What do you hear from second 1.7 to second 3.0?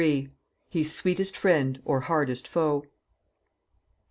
OR HARDEST FOE."